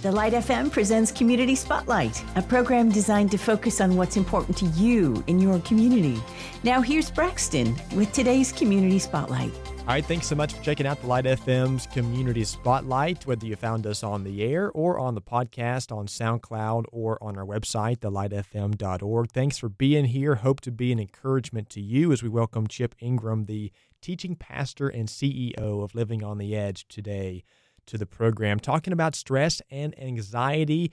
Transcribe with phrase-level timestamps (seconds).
[0.00, 4.66] The Light FM presents Community Spotlight, a program designed to focus on what's important to
[4.66, 6.22] you in your community.
[6.62, 9.50] Now, here's Braxton with today's Community Spotlight.
[9.80, 13.56] All right, thanks so much for checking out the Light FM's Community Spotlight, whether you
[13.56, 17.98] found us on the air or on the podcast on SoundCloud or on our website,
[17.98, 19.32] thelightfm.org.
[19.32, 20.36] Thanks for being here.
[20.36, 24.86] Hope to be an encouragement to you as we welcome Chip Ingram, the teaching pastor
[24.86, 27.42] and CEO of Living on the Edge, today
[27.88, 30.92] to the program, talking about stress and anxiety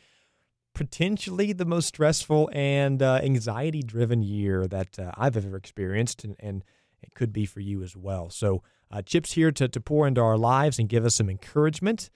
[0.75, 6.35] potentially the most stressful and uh, anxiety driven year that uh, I've ever experienced, and,
[6.39, 6.63] and,
[7.01, 8.31] it could be for you as well.
[8.31, 12.09] So, uh, Chip's here to, to pour into our lives and give us some encouragement.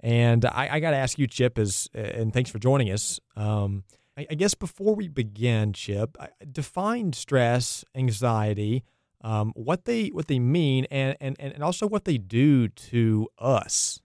[0.00, 3.20] And I, I got to ask you, Chip, is and thanks for joining us.
[3.36, 3.84] Um,
[4.18, 6.18] I, I, guess before we begin, Chip,
[6.52, 8.84] define stress, anxiety,
[9.22, 14.02] um, what they what they mean, and, and and also what they do to us.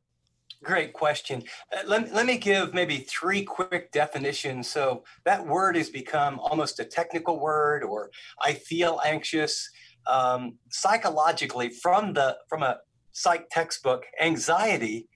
[0.64, 1.44] Great question.
[1.72, 4.70] Uh, let, let me give maybe three quick definitions.
[4.70, 9.70] So that word has become almost a technical word, or I feel anxious
[10.06, 12.78] um, psychologically from the from a
[13.12, 15.08] psych textbook anxiety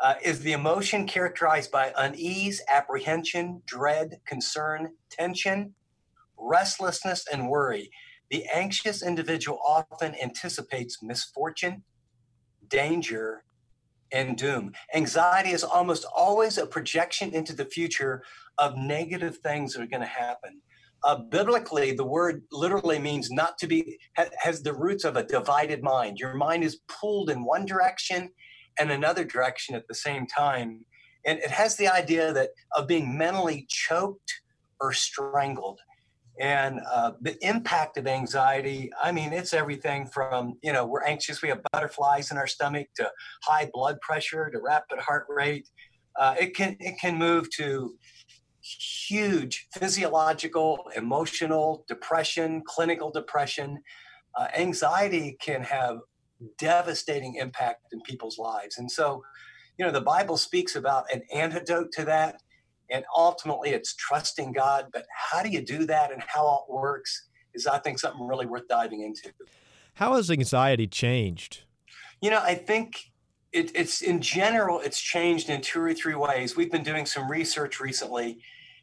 [0.00, 5.74] uh, is the emotion characterized by unease apprehension dread concern tension
[6.38, 7.90] restlessness and worry
[8.30, 11.82] the anxious individual often anticipates misfortune
[12.68, 13.44] danger
[14.12, 18.22] and doom anxiety is almost always a projection into the future
[18.58, 20.60] of negative things that are going to happen
[21.04, 25.24] uh, biblically, the word literally means not to be, ha, has the roots of a
[25.24, 26.18] divided mind.
[26.18, 28.30] Your mind is pulled in one direction
[28.78, 30.84] and another direction at the same time.
[31.26, 34.32] And it has the idea that of being mentally choked
[34.80, 35.80] or strangled.
[36.40, 41.42] And uh, the impact of anxiety, I mean, it's everything from, you know, we're anxious,
[41.42, 43.10] we have butterflies in our stomach, to
[43.44, 45.68] high blood pressure, to rapid heart rate.
[46.18, 47.94] Uh, it can it can move to
[48.62, 53.78] huge physiological, emotional depression, clinical depression.
[54.34, 55.98] Uh, anxiety can have
[56.58, 58.78] devastating impact in people's lives.
[58.78, 59.22] And so,
[59.78, 62.40] you know, the Bible speaks about an antidote to that.
[62.90, 64.86] And ultimately, it's trusting God.
[64.92, 68.46] But how do you do that and how it works is, I think, something really
[68.46, 69.32] worth diving into.
[69.94, 71.62] How has anxiety changed?
[72.20, 73.10] You know, I think
[73.52, 76.56] it, it's in general, it's changed in two or three ways.
[76.56, 78.40] We've been doing some research recently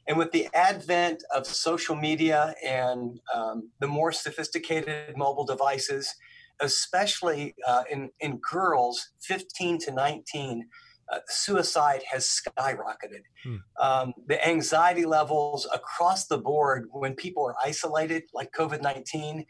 [0.08, 6.14] and with the advent of social media and um, the more sophisticated mobile devices,
[6.62, 10.68] especially uh, in, in girls 15 to 19,
[11.12, 13.24] uh, suicide has skyrocketed.
[13.44, 13.56] Hmm.
[13.82, 19.46] Um, the anxiety levels across the board when people are isolated, like COVID 19,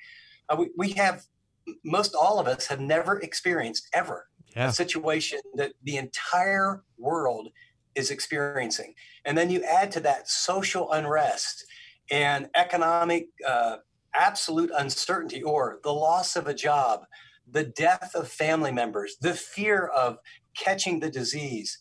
[0.50, 1.23] uh, we, we have
[1.84, 4.69] most all of us have never experienced ever yeah.
[4.69, 7.50] a situation that the entire world
[7.95, 8.94] is experiencing.
[9.25, 11.66] And then you add to that social unrest
[12.09, 13.78] and economic uh,
[14.13, 17.06] absolute uncertainty or the loss of a job,
[17.50, 20.18] the death of family members, the fear of
[20.57, 21.79] catching the disease,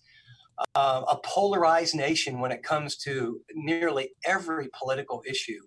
[0.75, 5.61] uh, a polarized nation when it comes to nearly every political issue.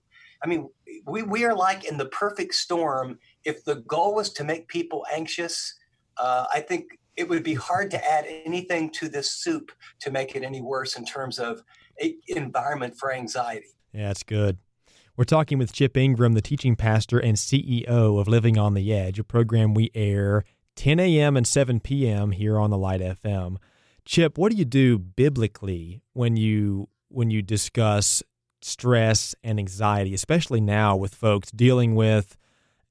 [0.44, 0.70] I mean,
[1.06, 3.20] we, we are like in the perfect storm.
[3.44, 5.76] If the goal was to make people anxious,
[6.18, 6.86] uh, I think
[7.18, 10.96] it would be hard to add anything to this soup to make it any worse
[10.96, 11.62] in terms of
[12.28, 13.68] environment for anxiety.
[13.94, 14.58] Yeah, that's good.
[15.18, 19.20] We're talking with Chip Ingram, the teaching pastor and CEO of Living on the Edge,
[19.20, 20.46] a program we air
[20.80, 21.36] 10 a.m.
[21.36, 22.32] and 7 p.m.
[22.32, 23.58] here on the Light FM.
[24.06, 28.24] Chip, what do you do biblically when you when you discuss
[28.62, 32.38] stress and anxiety, especially now with folks dealing with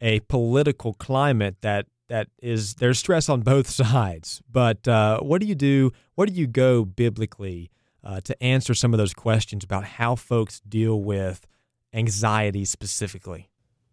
[0.03, 4.43] a political climate that that is there's stress on both sides.
[4.53, 5.91] But uh, what do you do?
[6.15, 7.71] What do you go biblically
[8.05, 11.47] uh, to answer some of those questions about how folks deal with
[11.95, 13.49] anxiety specifically?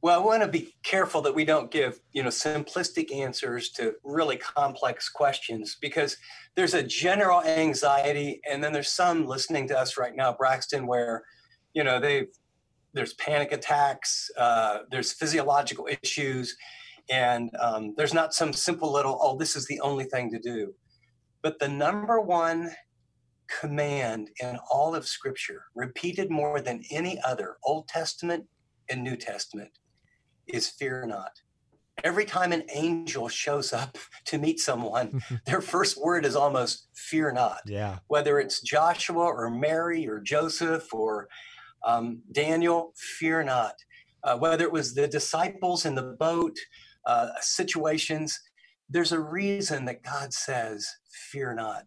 [0.06, 3.96] Well, I want to be careful that we don't give, you know, simplistic answers to
[4.04, 6.16] really complex questions because
[6.54, 11.24] there's a general anxiety, and then there's some listening to us right now, Braxton, where,
[11.74, 12.28] you know, they
[12.94, 16.56] there's panic attacks, uh, there's physiological issues,
[17.10, 20.76] and um, there's not some simple little, oh, this is the only thing to do.
[21.42, 22.70] But the number one
[23.60, 28.46] command in all of Scripture, repeated more than any other, Old Testament
[28.88, 29.72] and New Testament,
[30.48, 31.42] is fear not.
[32.04, 37.32] Every time an angel shows up to meet someone, their first word is almost fear
[37.32, 37.62] not.
[37.66, 38.00] Yeah.
[38.08, 41.28] Whether it's Joshua or Mary or Joseph or
[41.86, 43.76] um, Daniel, fear not.
[44.24, 46.58] Uh, whether it was the disciples in the boat,
[47.06, 48.40] uh, situations,
[48.90, 50.88] there's a reason that God says,
[51.32, 51.86] fear not.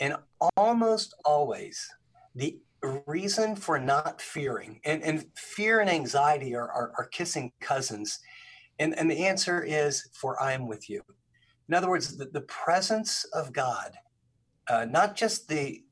[0.00, 0.16] And
[0.56, 1.88] almost always,
[2.34, 2.58] the
[3.06, 8.20] reason for not fearing, and, and fear and anxiety are, are, are kissing cousins.
[8.78, 11.02] And, and the answer is, For I am with you.
[11.68, 13.92] In other words, the, the presence of God,
[14.68, 15.82] uh, not just the,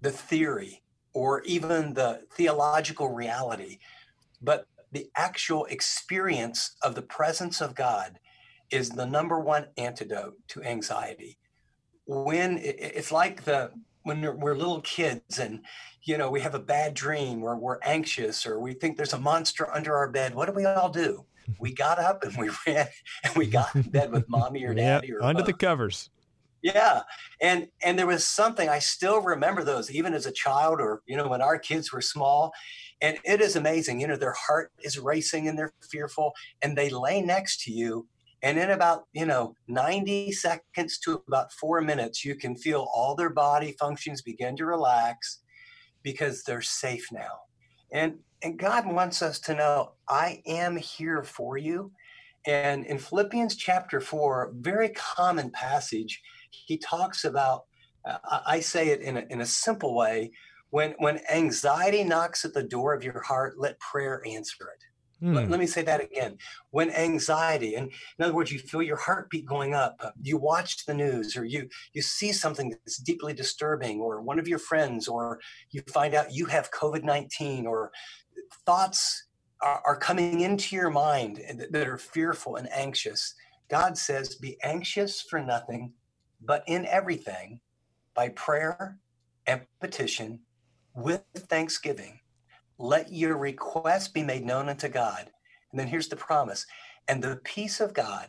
[0.00, 0.82] the theory
[1.12, 3.78] or even the theological reality,
[4.40, 8.18] but the actual experience of the presence of God
[8.70, 11.38] is the number one antidote to anxiety.
[12.06, 13.72] When it's like the
[14.06, 15.60] when we're little kids and
[16.04, 19.18] you know we have a bad dream or we're anxious or we think there's a
[19.18, 21.24] monster under our bed what do we all do
[21.58, 22.86] we got up and we ran
[23.24, 25.46] and we got in bed with mommy or daddy yep, or under both.
[25.46, 26.10] the covers
[26.62, 27.02] yeah
[27.42, 31.16] and and there was something i still remember those even as a child or you
[31.16, 32.52] know when our kids were small
[33.00, 36.32] and it is amazing you know their heart is racing and they're fearful
[36.62, 38.06] and they lay next to you
[38.42, 43.14] and in about, you know, 90 seconds to about four minutes, you can feel all
[43.14, 45.40] their body functions begin to relax
[46.02, 47.40] because they're safe now.
[47.92, 51.90] And and God wants us to know, I am here for you.
[52.46, 57.64] And in Philippians chapter four, very common passage, he talks about,
[58.04, 60.30] uh, I say it in a, in a simple way,
[60.70, 64.84] when, when anxiety knocks at the door of your heart, let prayer answer it.
[65.22, 65.34] Mm.
[65.34, 65.50] Let, hmm.
[65.50, 66.36] let, me say that again.
[66.70, 70.84] When anxiety, and in other words, you feel your heartbeat going up, uh, you watch
[70.84, 75.08] the news, or you you see something that's deeply disturbing, or one of your friends,
[75.08, 75.40] or
[75.70, 77.92] you find out you have COVID nineteen, or
[78.66, 79.26] thoughts
[79.62, 83.34] are, are coming into your mind that, that are fearful and anxious.
[83.70, 85.94] God says, "Be anxious for nothing,
[86.42, 87.60] but in everything,
[88.14, 88.98] by prayer
[89.46, 90.40] and petition,
[90.94, 92.20] with thanksgiving."
[92.78, 95.30] Let your request be made known unto God.
[95.70, 96.66] And then here's the promise.
[97.08, 98.28] And the peace of God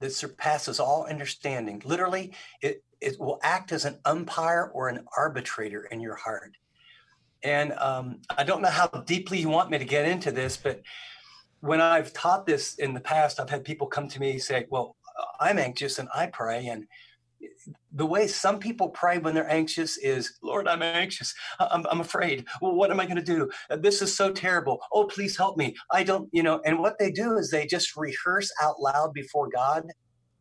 [0.00, 5.84] that surpasses all understanding, literally, it, it will act as an umpire or an arbitrator
[5.84, 6.56] in your heart.
[7.42, 10.82] And um, I don't know how deeply you want me to get into this, but
[11.60, 14.96] when I've taught this in the past, I've had people come to me say, Well,
[15.40, 16.66] I'm anxious and I pray.
[16.66, 16.86] And
[17.92, 21.34] the way some people pray when they're anxious is, Lord, I'm anxious.
[21.58, 22.46] I'm, I'm afraid.
[22.60, 23.50] Well, what am I going to do?
[23.70, 24.80] Uh, this is so terrible.
[24.92, 25.74] Oh, please help me.
[25.90, 29.48] I don't, you know, and what they do is they just rehearse out loud before
[29.48, 29.86] God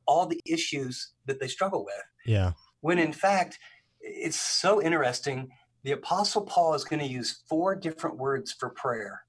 [0.06, 2.04] all the issues that they struggle with.
[2.26, 2.52] Yeah.
[2.82, 3.58] When in fact,
[4.00, 5.50] it's so interesting.
[5.84, 9.22] The Apostle Paul is going to use four different words for prayer.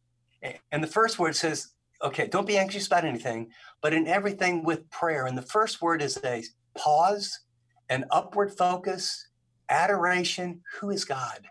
[0.71, 3.49] And the first word says, okay, don't be anxious about anything,
[3.83, 5.27] but in everything with prayer.
[5.27, 6.45] And the first word is a
[6.77, 7.41] pause
[7.89, 9.29] an upward focus,
[9.69, 10.63] adoration.
[10.81, 11.47] Who is God?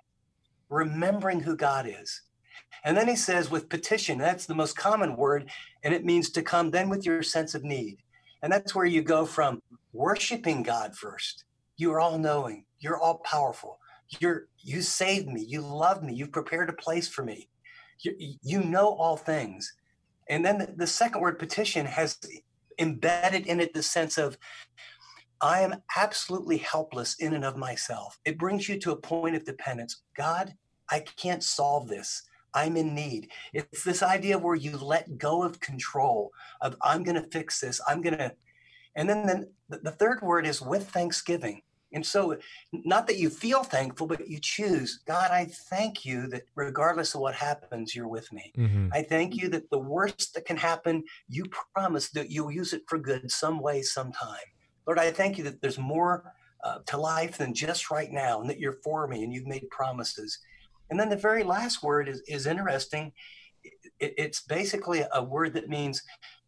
[0.69, 2.21] Remembering who God is.
[2.83, 5.49] And then he says, with petition, that's the most common word,
[5.83, 7.97] and it means to come then with your sense of need.
[8.43, 9.61] And that's where you go from
[9.91, 11.45] worshiping God first.
[11.77, 13.79] You are all knowing, you're all powerful.
[14.19, 17.49] You're you saved me, you love me, you've prepared a place for me.
[18.01, 19.73] You, you know all things.
[20.29, 22.19] And then the, the second word petition has
[22.77, 24.37] embedded in it the sense of
[25.45, 28.17] I am absolutely helpless in and of myself.
[28.25, 30.01] It brings you to a point of dependence.
[30.17, 30.55] God,
[30.89, 32.23] I can't solve this.
[32.55, 33.29] I'm in need.
[33.53, 36.31] It's this idea where you let go of control
[36.61, 37.79] of I'm going to fix this.
[37.87, 38.33] I'm going to,
[38.95, 41.61] and then, then the third word is with thanksgiving.
[41.93, 42.37] And so,
[42.73, 47.21] not that you feel thankful, but you choose, God, I thank you that regardless of
[47.21, 48.51] what happens, you're with me.
[48.57, 48.87] Mm-hmm.
[48.91, 52.81] I thank you that the worst that can happen, you promise that you'll use it
[52.87, 54.49] for good some way, sometime.
[54.87, 56.31] Lord, I thank you that there's more
[56.63, 59.69] uh, to life than just right now, and that you're for me and you've made
[59.69, 60.39] promises.
[60.89, 63.11] And then the very last word is, is interesting.
[63.99, 66.01] It, it's basically a word that means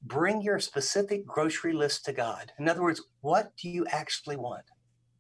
[0.04, 2.52] bring your specific grocery list to God.
[2.60, 4.64] In other words, what do you actually want?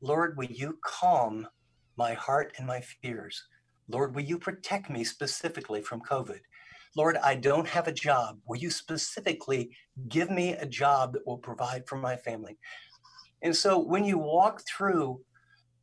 [0.01, 1.47] Lord, will you calm
[1.97, 3.43] my heart and my fears?
[3.89, 6.39] Lord, will you protect me specifically from COVID?
[6.95, 8.39] Lord, I don't have a job.
[8.47, 9.71] Will you specifically
[10.07, 12.57] give me a job that will provide for my family?
[13.41, 15.21] And so when you walk through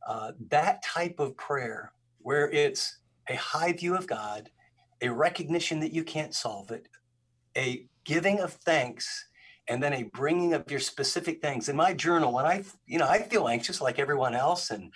[0.07, 4.49] uh, that type of prayer, where it's a high view of God,
[5.01, 6.87] a recognition that you can't solve it,
[7.57, 9.27] a giving of thanks,
[9.67, 11.69] and then a bringing of your specific things.
[11.69, 14.91] In my journal, when I, you know, I feel anxious like everyone else, and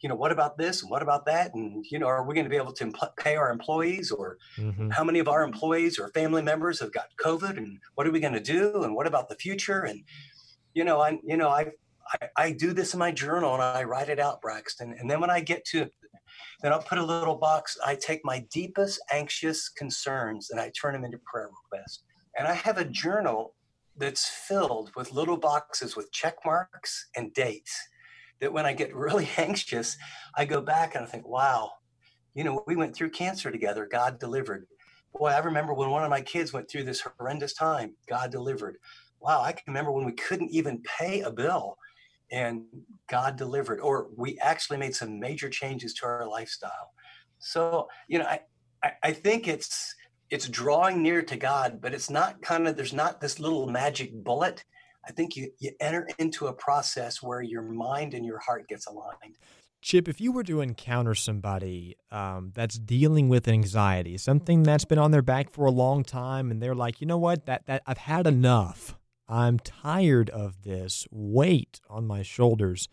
[0.00, 2.44] you know, what about this and what about that, and you know, are we going
[2.44, 4.90] to be able to pay our employees, or mm-hmm.
[4.90, 8.20] how many of our employees or family members have got COVID, and what are we
[8.20, 10.02] going to do, and what about the future, and
[10.74, 11.72] you know, I, you know, I
[12.08, 14.94] I, I do this in my journal and I write it out, Braxton.
[14.98, 15.88] And then when I get to,
[16.62, 17.76] then I'll put a little box.
[17.84, 22.02] I take my deepest anxious concerns and I turn them into prayer requests.
[22.38, 23.54] And I have a journal
[23.96, 27.76] that's filled with little boxes with check marks and dates.
[28.40, 29.96] that when I get really anxious,
[30.36, 31.70] I go back and I think, wow,
[32.34, 33.88] you know, we went through cancer together.
[33.90, 34.66] God delivered.
[35.14, 37.94] Boy, I remember when one of my kids went through this horrendous time.
[38.08, 38.76] God delivered.
[39.20, 41.76] Wow, I can remember when we couldn't even pay a bill
[42.30, 42.64] and
[43.08, 46.92] God delivered, or we actually made some major changes to our lifestyle.
[47.38, 48.40] So, you know, I,
[49.02, 49.94] I, think it's
[50.30, 54.12] it's drawing near to God, but it's not kind of there's not this little magic
[54.12, 54.64] bullet.
[55.06, 58.86] I think you you enter into a process where your mind and your heart gets
[58.86, 59.38] aligned.
[59.80, 64.98] Chip, if you were to encounter somebody um, that's dealing with anxiety, something that's been
[64.98, 67.82] on their back for a long time, and they're like, you know what, that that
[67.86, 68.97] I've had enough.
[69.28, 72.88] I'm tired of this weight on my shoulders.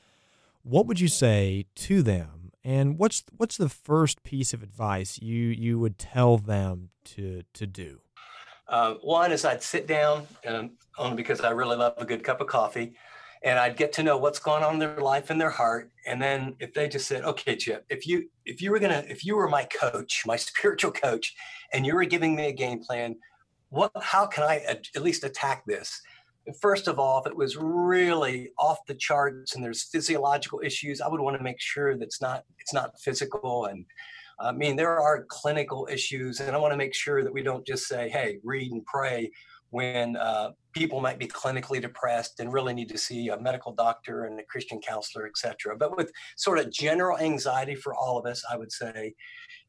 [0.63, 2.51] What would you say to them?
[2.63, 7.67] And what's what's the first piece of advice you you would tell them to to
[7.67, 8.01] do?
[8.67, 12.41] Uh, one is I'd sit down, um, only because I really love a good cup
[12.41, 12.95] of coffee,
[13.43, 15.91] and I'd get to know what's going on in their life and their heart.
[16.07, 19.23] And then if they just said, "Okay, Chip, if you if you were gonna if
[19.23, 21.35] you were my coach, my spiritual coach,
[21.71, 23.15] and you were giving me a game plan,
[23.69, 26.01] what how can I at least attack this?"
[26.61, 31.07] First of all, if it was really off the charts and there's physiological issues, I
[31.07, 33.65] would want to make sure that it's not it's not physical.
[33.65, 33.85] And
[34.39, 37.65] I mean, there are clinical issues, and I want to make sure that we don't
[37.65, 39.31] just say, "Hey, read and pray,"
[39.69, 44.25] when uh, people might be clinically depressed and really need to see a medical doctor
[44.25, 45.75] and a Christian counselor, etc.
[45.77, 49.13] But with sort of general anxiety for all of us, I would say,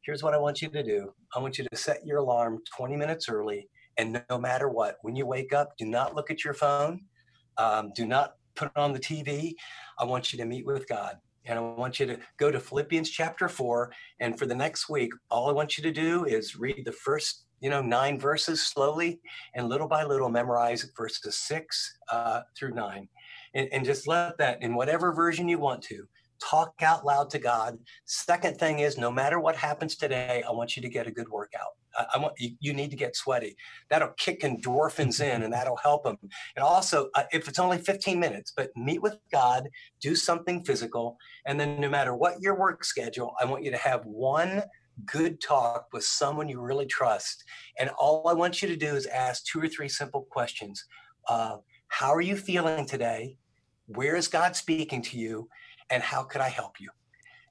[0.03, 1.13] "Here's what I want you to do.
[1.35, 5.15] I want you to set your alarm 20 minutes early." And no matter what, when
[5.15, 7.01] you wake up, do not look at your phone.
[7.57, 9.53] Um, do not put it on the TV.
[9.99, 11.17] I want you to meet with God.
[11.45, 13.91] And I want you to go to Philippians chapter four.
[14.19, 17.45] And for the next week, all I want you to do is read the first,
[17.61, 19.21] you know, nine verses slowly
[19.55, 23.07] and little by little memorize verses six uh, through nine.
[23.53, 26.07] And, and just let that in whatever version you want to
[26.39, 27.77] talk out loud to God.
[28.05, 31.29] Second thing is, no matter what happens today, I want you to get a good
[31.29, 31.73] workout.
[31.97, 33.55] I, I want you, you, need to get sweaty.
[33.89, 36.17] That'll kick endorphins in, and that'll help them.
[36.55, 39.69] And also, uh, if it's only 15 minutes, but meet with God,
[40.01, 43.77] do something physical, and then no matter what your work schedule, I want you to
[43.77, 44.63] have one
[45.05, 47.43] good talk with someone you really trust.
[47.79, 50.83] And all I want you to do is ask two or three simple questions.
[51.27, 51.57] Uh,
[51.89, 53.37] how are you feeling today?
[53.87, 55.47] Where is God speaking to you?
[55.89, 56.89] And how could I help you?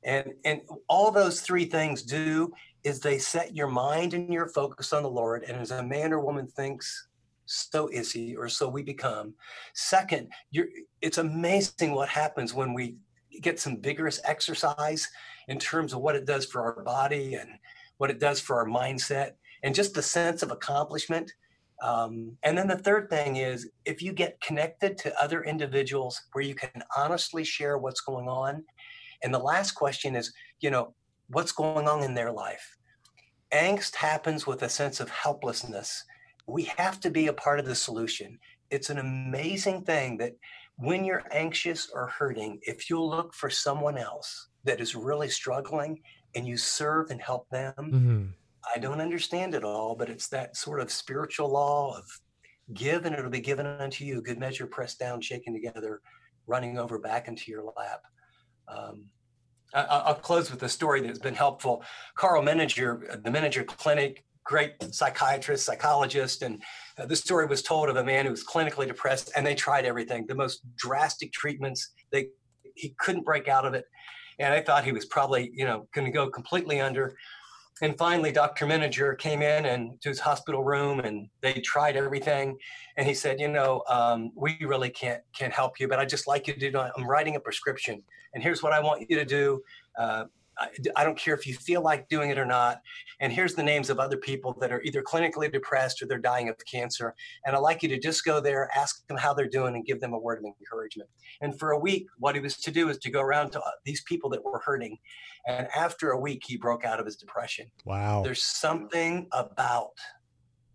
[0.04, 2.52] And and all those three things do
[2.84, 5.42] is they set your mind and your focus on the Lord.
[5.42, 7.08] And as a man or woman thinks,
[7.46, 9.34] so is he, or so we become.
[9.74, 10.68] Second, you're
[11.00, 12.96] it's amazing what happens when we
[13.40, 15.08] get some vigorous exercise
[15.48, 17.50] in terms of what it does for our body and
[17.98, 21.32] what it does for our mindset and just the sense of accomplishment.
[21.82, 26.44] Um, and then the third thing is if you get connected to other individuals where
[26.44, 28.64] you can honestly share what's going on.
[29.22, 30.94] And the last question is, you know,
[31.28, 32.76] what's going on in their life?
[33.52, 36.02] Angst happens with a sense of helplessness.
[36.46, 38.38] We have to be a part of the solution.
[38.70, 40.32] It's an amazing thing that
[40.76, 46.00] when you're anxious or hurting, if you'll look for someone else that is really struggling
[46.34, 48.26] and you serve and help them, mm-hmm
[48.74, 52.04] I don't understand it all, but it's that sort of spiritual law of
[52.74, 56.00] give and it'll be given unto you, good measure, pressed down, shaken together,
[56.46, 58.02] running over back into your lap.
[58.68, 59.06] Um,
[59.74, 61.84] I, will close with a story that's been helpful.
[62.16, 66.62] Karl Menninger, the Menninger Clinic, great psychiatrist, psychologist, and
[66.98, 69.84] uh, the story was told of a man who was clinically depressed, and they tried
[69.84, 71.92] everything, the most drastic treatments.
[72.10, 72.28] They
[72.74, 73.84] he couldn't break out of it,
[74.38, 77.16] and I thought he was probably you know going to go completely under
[77.82, 82.56] and finally dr Menninger came in and to his hospital room and they tried everything.
[82.96, 86.26] And he said you know um, we really can't can't help you but i just
[86.26, 88.02] like you to do i'm writing a prescription
[88.34, 89.62] and here's what i want you to do
[89.98, 90.24] uh,
[90.58, 92.80] I, I don't care if you feel like doing it or not.
[93.20, 96.48] And here's the names of other people that are either clinically depressed or they're dying
[96.48, 97.14] of cancer.
[97.44, 100.00] And I'd like you to just go there, ask them how they're doing, and give
[100.00, 101.10] them a word of encouragement.
[101.40, 103.70] And for a week, what he was to do is to go around to uh,
[103.84, 104.98] these people that were hurting.
[105.46, 107.70] And after a week, he broke out of his depression.
[107.84, 108.22] Wow.
[108.22, 109.90] There's something about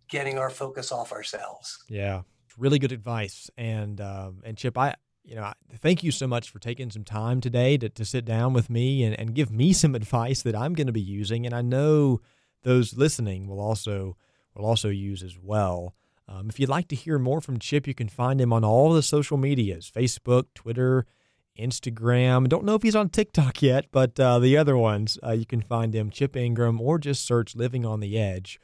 [0.08, 1.84] getting our focus off ourselves.
[1.88, 2.22] Yeah.
[2.58, 3.50] Really good advice.
[3.56, 7.40] And, um, and Chip, I, you know, thank you so much for taking some time
[7.40, 10.74] today to, to sit down with me and, and give me some advice that I'm
[10.74, 11.46] going to be using.
[11.46, 12.20] And I know
[12.62, 14.16] those listening will also
[14.54, 15.94] will also use as well.
[16.28, 18.92] Um, if you'd like to hear more from Chip, you can find him on all
[18.92, 21.06] the social medias Facebook, Twitter,
[21.58, 22.48] Instagram.
[22.48, 25.62] Don't know if he's on TikTok yet, but uh, the other ones, uh, you can
[25.62, 28.60] find him, Chip Ingram, or just search Living on the Edge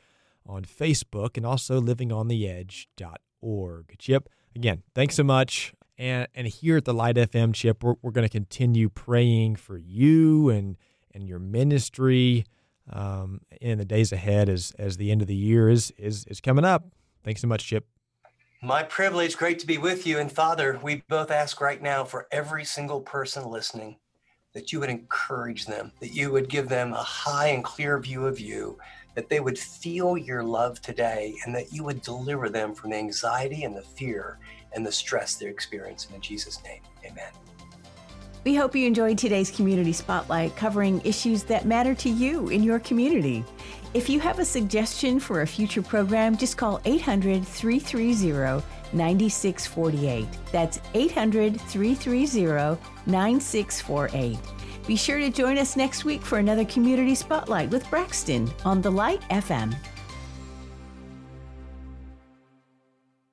[0.47, 3.97] on Facebook and also livingontheedge.org.
[3.99, 8.13] Chip, again, thanks so much And, and here at the Light FM Chip, we're, we're
[8.13, 10.77] going to continue praying for you and,
[11.13, 12.45] and your ministry
[12.91, 16.41] um, in the days ahead as, as the end of the year is, is, is
[16.41, 16.87] coming up.
[17.25, 17.87] Thanks so much, Chip.
[18.63, 20.19] My privilege, great to be with you.
[20.19, 23.97] And Father, we both ask right now for every single person listening
[24.55, 28.27] that you would encourage them, that you would give them a high and clear view
[28.27, 28.79] of you,
[29.19, 32.97] that they would feel your love today, and that you would deliver them from the
[32.97, 34.39] anxiety and the fear
[34.75, 36.15] and the stress they're experiencing.
[36.15, 37.33] In Jesus' name, amen.
[38.45, 42.79] We hope you enjoyed today's Community Spotlight covering issues that matter to you in your
[42.79, 43.45] community.
[43.93, 50.29] If you have a suggestion for a future program, just call 800 330 9648.
[50.53, 54.39] That's 800 330 9648.
[54.89, 58.91] Be sure to join us next week for another Community Spotlight with Braxton on The
[58.91, 59.77] Light FM.